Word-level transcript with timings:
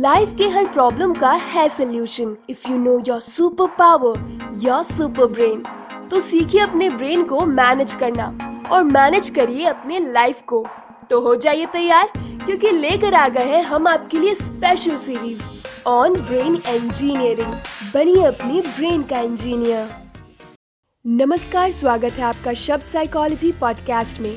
Life 0.00 0.34
के 0.38 0.48
हर 0.48 0.66
problem 0.66 1.14
का 1.14 1.32
है 1.32 1.68
solution 1.68 2.36
if 2.50 2.68
you 2.70 2.76
know 2.78 2.98
your 3.08 3.20
super 3.20 3.66
power 3.66 4.18
your 4.62 4.82
super 4.82 5.26
brain 5.26 5.62
तो 6.08 6.20
सीखिए 6.20 6.60
अपने 6.60 6.90
ब्रेन 6.90 7.24
को 7.24 7.40
मैनेज 7.40 7.94
करना 7.94 8.26
और 8.72 8.84
मैनेज 8.84 9.30
करिए 9.30 9.64
अपने 9.64 10.12
लाइफ 10.12 10.40
को. 10.46 10.66
तो 11.10 11.20
हो 11.20 11.34
जाइए 11.34 11.66
तैयार, 11.66 12.12
क्योंकि 12.16 12.70
लेकर 12.70 13.14
आ 13.14 13.28
गए 13.28 13.44
हैं 13.44 13.62
हम 13.62 13.86
आपके 13.86 14.18
लिए 14.18 14.34
special 14.34 14.96
series 14.96 15.40
on 15.86 16.14
brain 16.14 16.54
engineering 16.54 17.54
बनिए 17.94 18.22
अपने 18.22 18.60
ब्रेन 18.60 19.02
का 19.02 19.20
इंजीनियर 19.20 19.88
नमस्कार, 21.06 21.70
स्वागत 21.70 22.12
है 22.12 22.22
आपका 22.22 22.52
शब्द 22.52 22.84
साइकोलॉजी 22.84 23.52
पॉडकास्ट 23.52 24.20
में. 24.20 24.36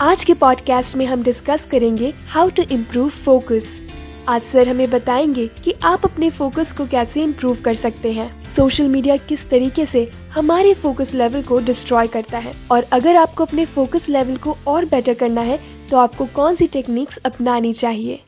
आज 0.00 0.24
के 0.24 0.34
पॉडकास्ट 0.34 0.96
में 0.96 1.06
हम 1.06 1.22
डिस्कस 1.22 1.68
करेंगे 1.70 2.14
हाउ 2.28 2.50
टू 2.50 2.62
इम्प्रूव 2.62 3.08
फोकस 3.08 3.89
आज 4.28 4.42
सर 4.42 4.68
हमें 4.68 4.90
बताएँगे 4.90 5.46
कि 5.64 5.74
आप 5.84 6.04
अपने 6.04 6.30
फोकस 6.30 6.72
को 6.72 6.86
कैसे 6.86 7.22
इम्प्रूव 7.22 7.60
कर 7.60 7.74
सकते 7.74 8.12
हैं। 8.12 8.48
सोशल 8.48 8.88
मीडिया 8.88 9.16
किस 9.16 9.48
तरीके 9.50 9.86
से 9.86 10.04
हमारे 10.34 10.74
फोकस 10.74 11.14
लेवल 11.14 11.42
को 11.42 11.58
डिस्ट्रॉय 11.60 12.06
करता 12.06 12.38
है? 12.38 12.52
और 12.72 12.86
अगर 12.92 13.16
आपको 13.16 13.44
अपने 13.44 13.64
फोकस 13.66 14.08
लेवल 14.08 14.36
को 14.36 14.56
और 14.66 14.84
बेटर 14.84 15.14
करना 15.14 15.40
है 15.40 15.58
तो 15.90 15.96
आपको 15.96 16.26
कौन 16.26 16.54
सी 16.54 16.66
टेक्निक्स 16.66 17.16
अपनानी 17.16 17.72
चाहिए? 17.72 18.20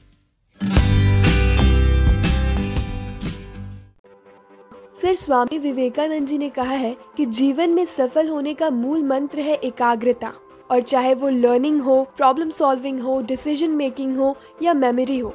सर, 5.03 5.15
स्वामी 5.15 5.59
विवेकानंद 5.59 6.27
जी 6.27 6.39
ने 6.39 6.49
कहा 6.49 6.75
है 6.75 6.97
कि 7.17 7.27
जीवन 7.27 7.71
में 7.71 7.85
सफल 7.87 8.29
होने 8.29 8.55
का 8.55 8.71
मूल 8.71 9.03
मंत्र 9.03 9.41
है 9.41 9.55
एकाग्रता। 9.55 10.33
और 10.71 10.83
चाहे 10.83 11.15
वो 11.15 11.29
लर्निंग 11.29 11.81
हो 11.81 12.03
प्रॉब्लम 12.17 12.51
सॉल्विंग 12.51 13.01
हो 13.01 13.21
डिसीज़न 13.23 13.71
मेकिंग 13.71 14.17
हो, 14.17 14.37
या 14.63 14.75
मेमोरी 14.75 15.19
हो 15.19 15.35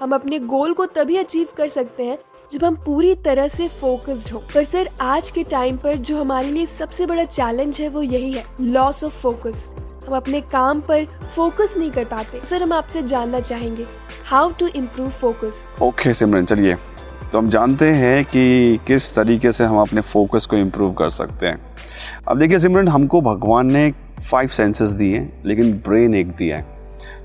हम 0.00 0.12
अपने 0.12 0.38
गोल 0.38 0.72
को 0.72 0.84
तभी 0.86 1.16
अचीव 1.16 1.46
कर 1.56 1.68
सकते 1.68 2.04
हैं 2.04 2.18
जब 2.52 2.64
हम 2.64 2.74
पूरी 2.76 3.14
तरह 3.14 3.48
से 3.48 3.66
फोकस्ड 3.70 4.30
हो। 4.32 4.38
पर 4.54 4.64
सर, 4.64 4.88
आज 5.00 5.30
के 5.30 5.42
टाइम 5.44 5.76
पर 5.76 5.94
जो 5.94 6.20
हमारे 6.20 6.50
लिए 6.50 6.66
सबसे 6.66 7.06
बड़ा 7.06 7.24
चैलेंज 7.24 7.80
है 7.80 7.88
वो 7.88 8.02
यही 8.02 8.32
है 8.32 8.44
लॉस 8.60 9.02
ऑफ़ 9.04 9.20
फोकस 9.22 9.68
हम 10.06 10.14
अपने 10.16 10.40
काम 10.42 10.80
पर 10.80 11.06
फोकस 11.34 11.74
नहीं 11.78 11.90
कर 11.90 12.04
पाते। 12.04 12.40
सर, 12.40 12.62
हम 12.62 12.72
आपसे 12.72 13.02
जानना 13.02 13.40
चाहेंगे 13.40 13.86
how 14.26 14.50
to 14.50 14.66
improve 14.66 15.10
focus 15.10 15.64
okay 15.82 16.12
Simran 16.12 16.44
चलिए। 16.44 16.74
तो 17.32 17.38
हम 17.38 17.48
जानते 17.48 17.90
हैं 17.92 18.24
कि 18.24 18.78
किस 18.86 19.14
तरीके 19.14 19.52
से 19.52 19.64
हम 19.64 19.80
अपने 19.80 20.00
फोकस 20.00 20.46
को 20.46 20.56
इम्प्रूव 20.56 20.92
कर 20.92 21.10
सकते 21.10 21.46
हैं। 21.46 21.60
अब 22.28 22.38
देखिए 22.38 22.58
सिमरन 22.58 22.88
हमको 22.88 23.20
भगवान 23.22 23.72
ने 23.72 23.90
फाइव 24.20 24.48
सेंसेस 24.48 24.90
दिए, 24.90 25.28
लेकिन 25.44 25.72
ब्रेन 25.86 26.14
एक 26.14 26.28
दिया 26.28 26.56
है। 26.56 26.77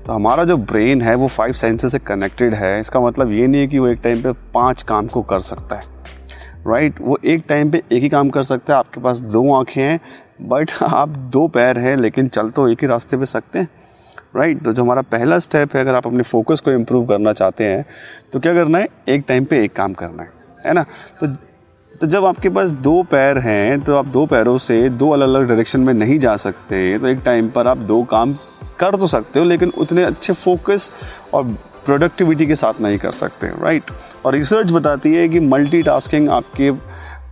तो 0.06 0.12
हमारा 0.12 0.44
जो 0.44 0.56
ब्रेन 0.56 1.02
है, 1.02 1.14
वो 1.14 1.28
फाइव 1.28 1.52
सेंसेस 1.52 1.92
से 1.92 1.98
कनेक्टेड 1.98 2.54
है। 2.54 2.80
इसका 2.80 3.00
मतलब 3.00 3.32
ये 3.32 3.46
नहीं 3.46 3.60
है 3.60 3.66
कि 3.66 3.78
वो 3.78 3.86
एक 3.86 4.00
टाइम 4.04 4.22
पे 4.22 4.32
पाँच 4.32 4.82
काम 4.82 5.06
को 5.06 5.22
कर 5.22 5.40
सकता 5.40 5.76
है। 5.76 5.82
Right 6.66 6.92
right? 6.92 7.08
वो 7.08 7.18
एक 7.24 7.44
टाइम 7.48 7.70
पे 7.70 7.82
एक 7.92 8.02
ही 8.02 8.08
काम 8.08 8.30
कर 8.30 8.42
सकता 8.42 8.72
है। 8.72 8.78
आपके 8.78 9.00
पास 9.00 9.18
दो 9.18 9.54
आँखें 9.54 9.82
हैं 9.82 10.00
बट 10.42 10.70
आप 10.82 11.08
दो 11.08 11.48
पैर 11.48 11.78
हैं, 11.78 11.96
लेकिन 11.96 12.28
चल 12.28 12.50
तो 12.50 12.68
एक 12.68 12.78
ही 12.82 12.86
रास्ते 12.86 13.16
पे 13.16 13.26
सकते 13.26 13.58
हैं। 13.58 13.68
Right 14.36 14.52
right? 14.52 14.64
तो 14.64 14.72
जो 14.72 14.82
हमारा 14.82 15.02
पहला 15.02 15.38
स्टेप 15.38 15.76
है, 15.76 15.80
अगर 15.80 15.94
आप 15.94 16.06
अपने 16.06 16.22
फोकस 16.22 16.60
को 16.60 16.70
इम्प्रूव 16.70 17.06
करना 17.06 17.32
चाहते 17.32 17.64
हैं 17.64 17.86
तो 18.32 18.40
क्या 18.40 18.54
करना 18.54 18.78
है? 18.78 18.86
एक 19.08 19.24
टाइम 19.28 19.44
पे 19.44 19.64
एक 19.64 19.72
काम 19.72 19.92
करना 19.92 20.22
है। 20.22 20.28
है 20.66 20.72
ना? 20.72 20.82
तो 21.20 21.36
तो 22.00 22.06
जब 22.06 22.24
आपके 22.24 22.48
पास 22.48 22.70
दो 22.70 23.02
पैर 23.02 23.38
हैं 23.38 23.80
तो 23.80 23.96
आप 23.96 24.06
दो 24.06 24.26
पैरों 24.26 24.58
से 24.58 24.88
दो 24.88 25.10
अलग 25.10 25.28
अलग 25.28 25.48
डायरेक्शन 25.48 25.80
में 25.80 25.94
नहीं 25.94 26.18
जा 26.18 26.36
सकते 26.36 26.98
तो 26.98 27.06
एक 27.06 27.18
टाइम 27.24 27.48
पर 27.48 27.66
आप 27.66 27.78
दो 27.78 28.02
काम 28.02 28.34
कर 28.78 28.96
तो 28.96 29.06
सकते 29.06 29.38
हो 29.38 29.44
लेकिन 29.44 29.72
उतने 29.78 30.04
अच्छे 30.04 30.32
फोकस 30.32 30.90
और 31.34 31.44
प्रोडक्टिविटी 31.86 32.46
के 32.46 32.54
साथ 32.54 32.80
नहीं 32.80 32.98
कर 32.98 33.10
सकते 33.12 33.46
राइट 33.62 33.90
और 34.26 34.34
रिसर्च 34.34 34.72
बताती 34.72 35.14
है 35.14 35.28
कि 35.28 35.40
मल्टीटास्किंग 35.42 36.28
आपके 36.30 36.70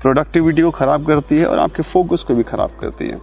प्रोडक्टिविटी 0.03 0.63
को 0.63 0.71
ख़राब 0.73 1.07
करती 1.07 1.39
है 1.39 1.47
और 1.47 1.59
आपके 1.59 1.83
फोकस 1.85 2.23
को 2.23 2.35
भी 2.35 2.43
ख़राब 2.43 2.71
करती 2.81 3.09
है। 3.09 3.17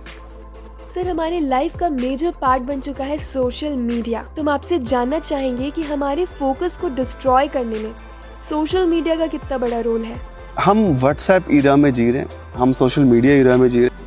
सर 0.94 1.08
हमारे 1.08 1.40
लाइफ 1.40 1.76
का 1.80 1.90
मेजर 1.90 2.34
पार्ट 2.42 2.64
बन 2.64 2.80
चुका 2.82 3.04
है 3.04 3.18
सोशल 3.20 3.76
मीडिया 3.78 4.22
तो 4.26 4.42
हम 4.42 4.50
आपसे 4.50 4.80
जानना 4.82 5.20
चाहेंगे 5.22 5.70
कि 5.72 5.84
हमारे 5.84 6.26
फोकस 6.28 6.78
को 6.78 6.88
डिस्ट्रॉय 6.96 7.48
करने 7.48 7.80
में 7.80 7.92
सोशल 8.50 8.88
मीडिया 8.88 9.16
का 9.16 9.28
कितना 9.28 9.58
बड़ा 9.58 9.80
रोल 9.82 10.04
है। 10.04 10.16
हम 10.60 10.84
व्हाट्सएप 10.94 11.52
ईरा 11.52 11.76
में 11.76 11.94
जी 11.94 12.10
रहे 12.12 12.22
हैं। 12.22 12.30
हम 12.56 12.72
सोशल 12.74 13.04
मीडिया 13.04 13.36
ईरा 13.36 13.58
में 13.58 13.68
जी 13.70 13.80
रहे 13.80 13.88
हैं। 13.88 13.99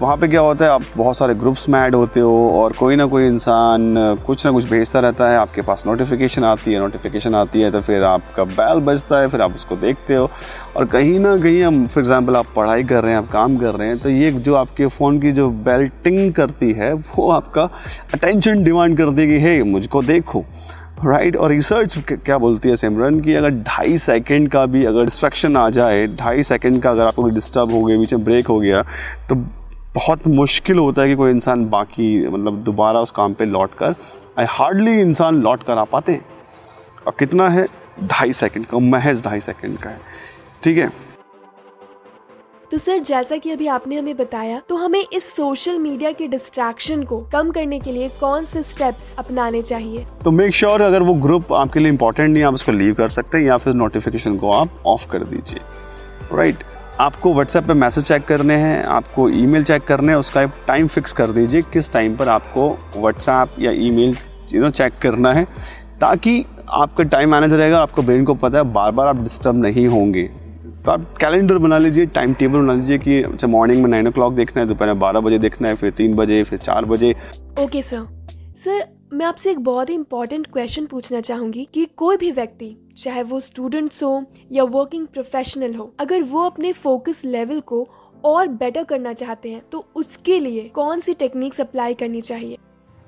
वहाँ 0.00 0.16
पे 0.16 0.26
क्या 0.28 0.40
होता 0.40 0.64
है, 0.64 0.70
आप 0.70 0.82
बहुत 0.96 1.16
सारे 1.16 1.34
ग्रुप्स 1.34 1.68
में 1.68 1.78
ऐड 1.78 1.94
होते 1.94 2.20
हो 2.20 2.48
और 2.50 2.72
कोई 2.72 2.96
ना 2.96 3.06
कोई 3.06 3.24
इंसान 3.26 3.94
कुछ 4.26 4.44
ना 4.46 4.52
कुछ 4.52 4.68
भेजता 4.70 5.00
रहता 5.00 5.28
है, 5.30 5.36
आपके 5.38 5.62
पास 5.62 5.82
नोटिफिकेशन 5.86 6.44
आती 6.44 6.72
है 6.72 6.80
नोटिफिकेशन 6.80 7.34
आती 7.34 7.60
है 7.60 7.70
तो 7.70 7.80
फिर 7.80 8.04
आपका 8.04 8.44
बैल 8.44 8.80
बजता 8.86 9.20
है, 9.20 9.28
फिर 9.28 9.42
आप 9.42 9.54
उसको 9.54 9.76
देखते 9.76 10.14
हो 10.14 10.28
और 10.76 10.84
कहीं 10.86 11.18
ना 11.20 11.36
कहीं 11.38 11.62
हम 11.62 11.84
फॉर 11.86 12.02
एग्जांपल 12.02 12.36
आप 12.36 12.46
पढ़ाई 12.56 12.84
कर 12.84 13.02
रहे 13.02 13.12
हैं, 13.12 13.18
आप 13.18 13.28
काम 13.32 13.56
कर 13.58 13.74
रहे 13.74 13.88
हैं 13.88 13.98
तो 13.98 14.10
ये 14.10 14.30
जो 14.32 14.54
आपके 14.54 14.86
फ़ोन 14.88 15.20
की 15.20 15.32
जो 15.32 15.48
बेल्टिंग 15.50 16.32
करती 16.34 16.72
है, 16.72 16.92
वो 16.92 17.30
आपका 17.30 17.68
अटेंशन 18.14 18.64
डिमांड 18.64 18.96
करती 18.98 19.20
है 19.20 19.26
कि 19.28 19.44
हे 19.46 19.62
मुझको 19.64 20.02
देखो 20.04 20.44
राइट? 21.04 21.36
और 21.36 21.50
रिसर्च 21.50 21.98
क्या 22.08 22.38
बोलती 22.38 22.68
है 22.68 22.76
सिमरन 22.76 23.20
कि 23.20 23.34
अगर 23.34 23.50
ढाई 23.50 23.98
सेकंड 23.98 24.48
का 24.50 24.64
भी 24.66 24.84
अगर 24.84 25.04
डिस्ट्रैक्शन 25.04 25.56
आ 25.56 25.68
जाए, 25.70 26.06
ढाई 26.08 26.42
सेकंड 26.44 26.82
का 26.82 26.90
अगर 26.90 27.06
आपको 27.06 27.28
डिस्टर्ब 27.30 27.72
हो 27.72 27.84
गया, 27.84 27.98
बीच 27.98 28.14
में 28.14 28.24
ब्रेक 28.24 28.46
हो 28.46 28.58
गया 28.60 28.82
तो 29.28 29.44
बहुत 29.94 30.26
मुश्किल 30.26 30.78
होता 30.78 31.02
है 31.02 31.08
कि 31.08 31.14
कोई 31.14 31.30
इंसान 31.30 31.68
बाकी 31.70 32.28
मतलब 32.28 32.62
दोबारा 32.62 33.00
उस 33.00 33.10
काम 33.10 33.34
पे 33.34 33.44
लौट 33.44 33.74
कर 33.74 33.94
आई 34.38 34.46
हार्डली 34.48 35.00
इंसान 35.00 35.40
लौट 35.42 35.62
कर 35.62 35.78
आ 35.78 35.84
पाते 35.84 36.12
हैं। 36.12 36.24
और 37.06 37.14
कितना 37.18 37.48
है? 37.48 37.66
ढाई 38.04 38.32
सेकंड 38.32 38.66
का 38.66 38.78
महज 38.78 39.24
ढाई 39.24 39.40
सेकंड 39.40 39.78
का 39.78 39.90
है। 39.90 40.00
ठीक 40.62 40.78
है? 40.78 40.90
तो 42.70 42.78
सर 42.78 42.98
जैसा 42.98 43.36
कि 43.36 43.50
अभी 43.50 43.66
आपने 43.66 43.96
हमें 43.98 44.16
बताया 44.16 44.60
तो 44.68 44.76
हमें 44.76 45.04
इस 45.12 45.32
सोशल 45.36 45.78
मीडिया 45.78 46.10
के 46.12 46.26
डिस्ट्रैक्शन 46.28 47.02
को 47.02 47.18
कम 47.32 47.50
करने 47.50 47.78
के 47.80 47.92
लिए 47.92 48.08
कौन 48.20 48.44
से 48.44 48.62
स्टेप्स 48.62 49.14
अपनाने 49.18 49.62
चाहिए? 49.62 50.06
तो 50.24 50.30
मेक 50.30 50.54
श्योर 50.54 50.72
sure 50.72 50.86
अगर 50.86 51.02
वो 51.02 51.14
ग्रुप 51.14 51.52
आपके 51.52 51.80
लिए 51.80 51.88
इम्पोर्टेंट 51.88 52.28
नहीं 52.30 52.42
आप 52.44 52.54
उसको 52.54 52.72
लीव 52.72 52.94
कर 52.94 53.08
सकते 53.08 53.38
हैं 53.38 53.44
या 53.44 53.56
फिर 53.56 53.74
नोटिफिकेशन 53.74 54.36
को 54.36 54.52
आप 54.52 54.82
ऑफ़ 54.86 55.10
कर 55.10 55.24
दीजिए। 55.24 55.60
Right 56.36 56.56
right? 56.56 56.68
आपको 57.00 57.32
व्हाट्सएप 57.32 57.64
पे 57.64 57.74
मैसेज 57.74 58.04
चेक 58.04 58.24
करने 58.26 58.54
हैं, 58.54 58.84
आपको 58.84 59.28
ईमेल 59.30 59.64
चेक 59.64 59.82
करने 59.82 60.12
हैं, 60.12 60.18
उसका 60.18 60.42
एक 60.42 60.50
टाइम 60.66 60.86
फिक्स 60.86 61.12
कर 61.12 61.28
दीजिए 61.28 61.62
किस 61.72 61.92
टाइम 61.92 62.16
पर 62.16 62.28
आपको 62.28 62.68
व्हाट्सएप 62.96 63.60
या 63.60 63.72
ईमेल 63.86 64.16
यू 64.52 64.62
नो 64.62 64.70
चेक 64.70 64.92
करना 65.02 65.32
है, 65.32 65.44
ताकि 66.00 66.44
आपका 66.70 67.04
टाइम 67.04 67.30
मैनेज 67.30 67.52
रहेगा, 67.52 67.78
आपको 67.78 68.02
ब्रेन 68.02 68.24
को 68.24 68.34
पता 68.34 68.58
है 68.58 68.64
बार 68.72 68.90
बार 68.90 69.06
आप 69.06 69.22
डिस्टर्ब 69.22 69.56
नहीं 69.56 69.86
होंगे। 69.88 70.28
तो 70.84 70.92
आप 70.92 71.06
कैलेंडर 71.20 71.58
बना 71.58 71.78
लीजिए 71.78 72.06
टाइम 72.08 72.34
टेबल 72.34 72.58
बना 72.58 72.74
लीजिए 72.74 72.98
कि 72.98 73.22
अच्छा 73.22 73.46
मॉर्निंग 73.46 73.82
में 73.82 73.90
नाइन 73.90 74.08
ओ 74.08 74.30
देखना 74.32 74.62
है, 74.62 74.68
दोपहर 74.68 74.86
में 74.86 74.98
बारह 74.98 75.20
बजे 75.20 75.38
देखना 75.38 75.68
है, 75.68 75.74
फिर 75.74 75.90
तीन 75.92 76.14
बजे, 76.16 76.42
फिर 76.42 76.58
चार 76.58 76.84
बजे। 76.84 77.14
ओके 77.60 77.82
सर 77.82 78.06
सर 78.58 78.86
मैं 79.12 79.26
आपसे 79.26 79.50
एक 79.50 79.58
बहुत 79.64 79.90
ही 79.90 79.94
इम्पोर्टेंट 79.94 80.46
क्वेश्चन 80.52 80.86
पूछना 80.86 81.20
चाहूँगी 81.20 81.66
कि 81.74 81.84
कोई 81.96 82.16
भी 82.16 82.30
व्यक्ति, 82.30 82.74
चाहे 82.98 83.22
वो 83.22 83.38
स्टूडेंट्स 83.40 84.02
हो 84.02 84.24
या 84.52 84.64
वर्किंग 84.66 85.06
प्रोफेशनल 85.06 85.74
हो, 85.74 85.92
अगर 86.00 86.22
वो 86.22 86.42
अपने 86.42 86.72
फोकस 86.72 87.24
लेवल 87.24 87.60
को 87.62 87.86
और 88.24 88.48
बेटर 88.48 88.84
करना 88.84 89.12
चाहते 89.12 89.50
हैं 89.50 89.62
तो 89.72 89.84
उसके 89.96 90.38
लिए 90.40 90.68
कौन 90.74 91.00
सी 91.00 91.14
टेक्निक्स 91.14 91.60
अप्लाई 91.60 91.94
करनी 91.94 92.20
चाहिए? 92.20 92.58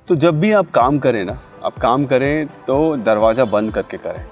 तो 0.09 0.17
जब 0.17 0.41
भी 0.41 0.53
आप 0.53 0.71
काम 0.71 0.99
करें 0.99 1.25
ना, 1.25 1.39
आप 1.65 1.79
काम 1.79 2.07
करें 2.07 2.47
तो 2.67 2.97
दरवाज़ा 2.99 3.45
बंद 3.47 3.75
करके 3.75 3.97
करें। 3.99 4.25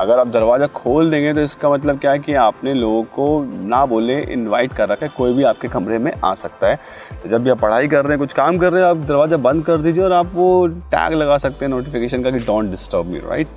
अगर 0.00 0.18
आप 0.18 0.28
दरवाज़ा 0.28 0.66
खोल 0.68 1.10
देंगे 1.10 1.32
तो 1.34 1.40
इसका 1.40 1.68
मतलब 1.70 1.98
क्या 1.98 2.10
है 2.12 2.18
कि 2.18 2.34
आपने 2.36 2.74
लोगों 2.74 3.02
को 3.14 3.26
ना 3.68 3.84
बोले 3.86 4.20
इनवाइट 4.22 4.72
कर 4.72 4.88
रखा 4.88 5.06
है, 5.06 5.12
कोई 5.16 5.32
भी 5.32 5.44
आपके 5.44 5.68
कमरे 5.68 5.98
में 5.98 6.12
आ 6.14 6.34
सकता 6.36 6.68
है। 6.68 6.76
तो 7.22 7.28
जब 7.28 7.42
भी 7.42 7.50
आप 7.50 7.60
पढ़ाई 7.60 7.88
कर 7.88 8.04
रहे 8.04 8.12
हैं, 8.12 8.18
कुछ 8.18 8.32
काम 8.32 8.58
कर 8.58 8.72
रहे 8.72 8.82
हैं, 8.82 8.90
आप 8.90 8.96
दरवाज़ा 8.98 9.36
बंद 9.38 9.64
कर 9.64 9.76
दीजिए 9.78 10.04
और 10.04 10.12
आप 10.12 10.30
वो 10.34 10.66
टैग 10.66 11.14
लगा 11.14 11.36
सकते 11.38 11.64
हैं 11.64 11.70
नोटिफिकेशन 11.72 12.22
का 12.22 12.30
कि 12.30 12.38
डोंट 12.40 12.70
डिस्टर्ब 12.70 13.06
मी 13.06 13.18
राइट 13.20 13.48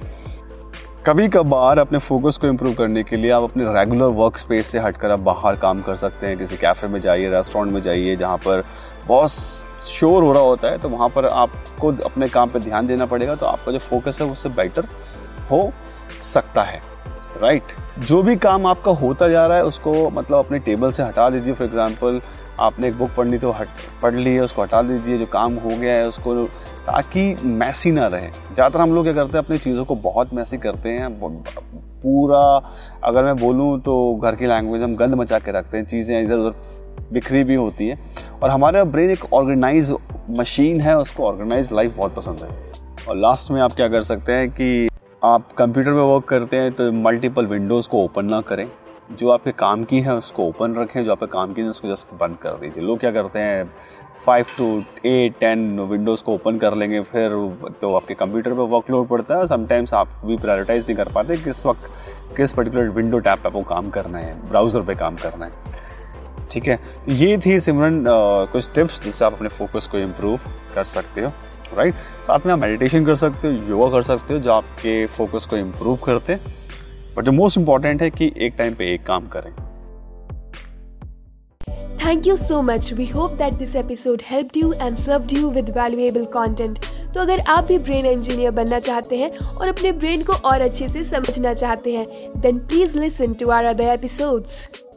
कभी 1.05 1.27
कभार 1.29 1.79
अपने 1.79 1.99
फोकस 1.99 2.37
को 2.37 2.47
इम्प्रूव 2.47 2.73
करने 2.75 3.03
के 3.03 3.17
लिए 3.17 3.31
आप 3.31 3.43
अपने 3.43 3.63
रेगुलर 3.73 4.13
वर्क 4.15 4.37
स्पेस 4.37 4.67
से 4.67 4.79
हटकर 4.79 5.11
आप 5.11 5.19
बाहर 5.21 5.55
काम 5.57 5.81
कर 5.81 5.95
सकते 5.95 6.27
हैं। 6.27 6.37
किसी 6.37 6.57
कैफ़े 6.57 6.87
में 6.87 6.99
जाइए 7.01 7.29
रेस्टोरेंट 7.29 7.73
में 7.73 7.81
जाइए, 7.81 8.15
जहाँ 8.15 8.37
पर 8.37 8.63
बहुत 9.07 9.29
शोर 9.29 10.23
हो 10.23 10.31
रहा 10.33 10.41
होता 10.43 10.69
है 10.69 10.77
तो 10.77 10.89
वहाँ 10.89 11.09
पर 11.09 11.25
आपको 11.25 11.91
अपने 12.05 12.27
काम 12.29 12.49
पर 12.49 12.59
ध्यान 12.59 12.87
देना 12.87 13.05
पड़ेगा। 13.05 13.35
तो 13.35 13.45
आपका 13.45 13.71
जो 13.71 13.79
फोकस 13.79 14.21
है, 14.21 14.27
उससे 14.27 14.49
बेटर 14.51 14.87
हो। 15.51 15.61
सकता 16.21 16.63
है 16.63 16.81
राइट 17.41 17.63
right? 17.63 18.07
जो 18.07 18.21
भी 18.23 18.35
काम 18.37 18.65
आपका 18.65 18.91
होता 18.93 19.27
जा 19.29 19.45
रहा 19.47 19.57
है, 19.57 19.63
उसको 19.63 20.09
मतलब 20.09 20.37
अपने 20.37 20.59
टेबल 20.59 20.91
से 20.91 21.03
हटा 21.03 21.29
दीजिए 21.29 21.53
फॉर 21.53 21.67
एग्जांपल 21.67 22.19
आपने 22.59 22.87
एक 22.87 22.97
बुक 22.97 23.09
पढ़ 23.17 23.27
ली 23.27 23.37
तो 23.37 23.51
हट, 23.51 23.67
पढ़ 24.01 24.15
ली 24.15 24.33
है, 24.35 24.41
उसको 24.41 24.61
हटा 24.61 24.81
दीजिए, 24.81 25.17
जो 25.17 25.25
काम 25.25 25.53
हो 25.55 25.69
गया 25.69 25.93
है, 25.93 26.07
उसको 26.07 26.35
ताकि 26.85 27.35
मैसी 27.43 27.91
ना 27.91 28.07
रहे। 28.07 28.27
ज़्यादातर 28.27 28.81
हम 28.81 28.95
लोग 28.95 29.03
क्या 29.03 29.13
करते 29.13 29.37
हैं, 29.37 29.43
अपनी 29.45 29.57
चीज़ों 29.57 29.85
को 29.85 29.95
बहुत 29.97 30.33
मैसी 30.33 30.57
करते 30.57 30.89
हैं 30.89 31.09
पूरा, 32.01 32.41
अगर 33.03 33.23
मैं 33.23 33.35
बोलूँ 33.37 33.79
तो 33.79 34.15
घर 34.15 34.35
की 34.35 34.45
लैंग्वेज 34.45 34.83
हम 34.83 34.95
गंद 34.95 35.15
मचा 35.15 35.39
के 35.39 35.51
रखते 35.51 35.77
हैं, 35.77 35.85
चीज़ें 35.85 36.21
इधर 36.23 36.37
उधर 36.37 37.11
बिखरी 37.13 37.43
भी 37.43 37.55
होती 37.55 37.87
है। 37.87 37.97
और 38.43 38.49
हमारा 38.49 38.83
ब्रेन 38.85 39.09
एक 39.09 39.33
ऑर्गेनाइज 39.33 39.95
मशीन 40.29 40.81
है, 40.81 40.97
उसको 40.97 41.27
ऑर्गेनाइज 41.27 41.73
लाइफ 41.73 41.97
बहुत 41.97 42.15
पसंद 42.15 42.43
है। 42.43 43.07
और 43.07 43.17
लास्ट 43.17 43.51
में 43.51 43.61
आप 43.61 43.73
क्या 43.73 43.87
कर 43.87 44.01
सकते 44.03 44.33
हैं 44.33 44.49
कि 44.51 44.88
आप 45.21 45.51
कंप्यूटर 45.51 45.91
में 45.91 46.01
वर्क 46.01 46.23
करते 46.25 46.57
हैं 46.57 46.71
तो 46.71 46.91
मल्टीपल 46.91 47.45
विंडोज़ 47.45 47.87
को 47.89 48.03
ओपन 48.03 48.25
ना 48.25 48.39
करें। 48.41 48.67
जो 49.11 49.29
आपके 49.29 49.51
काम 49.51 49.83
की 49.83 49.99
है, 50.01 50.13
उसको 50.15 50.43
ओपन 50.43 50.75
रखें। 50.75 51.03
जो 51.05 51.11
आपके 51.11 51.25
काम 51.25 51.53
की 51.53 51.61
है, 51.61 51.67
उसको 51.67 51.87
जस्ट 51.87 52.13
बंद 52.19 52.37
कर 52.37 52.51
दीजिए। 52.51 52.83
लोग 52.83 52.99
क्या 52.99 53.11
करते 53.11 53.39
हैं 53.39 53.65
five 54.25 54.45
two 54.57 54.67
eight 55.05 55.33
ten 55.39 55.79
windows 55.81 56.23
को 56.23 56.33
ओपन 56.33 56.57
कर 56.57 56.75
लेंगे, 56.75 57.01
फिर 57.01 57.31
तो 57.81 57.93
आपके 57.95 58.13
कंप्यूटर 58.13 58.53
पर 58.53 58.69
वर्कलोड 58.75 59.07
पड़ता 59.07 59.37
है। 59.37 59.47
समटाइम्स 59.47 59.93
आप 59.93 60.21
भी 60.25 60.37
प्रायोरिटाइज 60.37 60.85
नहीं 60.85 60.97
कर 60.97 61.11
पाते 61.13 61.37
किस 61.37 61.65
वक्त, 61.65 61.89
किस 62.37 62.53
पर्टिकुलर 62.53 62.89
विंडो 62.91 63.19
टैप 63.19 63.39
पे 63.39 63.47
आपको 63.47 63.61
काम 63.73 63.89
करना 63.89 64.17
है 64.17 64.33
ब्राउज़र 64.49 64.81
पे 64.81 64.95
काम 64.95 65.15
करना 65.17 65.45
है। 65.45 66.47
ठीक 66.51 66.67
है? 66.67 66.79
ये 67.09 67.37
थी 67.37 67.59
सिमरन 67.59 68.03
कुछ 68.07 68.73
टिप्स 68.75 69.03
जिससे 69.03 69.25
आप 69.25 69.33
अपने 69.33 69.49
फोकस 69.49 69.87
को 69.87 69.97
इम्प्रूव 69.97 70.39
कर 70.75 70.83
सकते 70.85 71.21
हो। 71.21 71.31
राइट 71.77 71.95
साथ 72.23 72.45
में 72.45 72.53
आप 72.53 72.59
मेडिटेशन 72.59 73.05
कर 73.05 73.15
सकते 73.15 73.47
हो 73.47 73.53
योगा 73.69 73.89
कर 73.91 74.03
सकते 74.03 74.33
हो, 74.33 74.39
जो 74.39 74.51
आपके 74.51 75.05
फोकस 75.07 75.45
को 75.45 75.57
इम्प्रूव 75.57 75.95
करते 76.05 76.33
हैं 76.33 76.53
बट 77.17 77.25
जो 77.25 77.31
मोस्ट 77.31 77.57
इंपॉर्टेंट 77.57 78.01
है 78.01 78.09
कि 78.09 78.31
एक 78.37 78.53
टाइम 78.57 78.73
पे 78.73 78.93
एक 78.93 79.05
काम 79.05 79.27
करें 79.27 79.51
Thank 82.01 82.25
you 82.25 82.35
so 82.37 82.59
much. 82.63 82.85
We 82.93 83.05
hope 83.05 83.33
that 83.37 83.59
this 83.59 83.75
episode 83.75 84.21
helped 84.21 84.55
you 84.55 84.73
and 84.75 84.97
served 84.97 85.31
you 85.31 85.49
with 85.49 85.67
valuable 85.75 86.25
content. 86.35 86.79
तो 87.13 87.19
अगर 87.19 87.39
आप 87.49 87.63
भी 87.63 87.77
ब्रेन 87.79 88.05
इंजीनियर 88.05 88.51
बनना 88.51 88.79
चाहते 88.79 89.17
हैं 89.17 89.31
और 89.31 89.67
अपने 89.67 89.91
ब्रेन 89.91 90.23
को 90.23 90.33
और 90.49 90.61
अच्छे 90.61 90.89
से 90.89 91.03
समझना 91.03 91.53
चाहते 91.53 91.95
हैं 91.95 92.41
then 92.41 92.59
please 92.59 92.97
listen 92.97 93.33
to 93.33 93.49
our 93.51 93.65
other 93.65 93.93
episodes 93.93 94.88